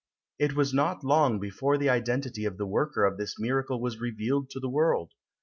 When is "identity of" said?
1.91-2.57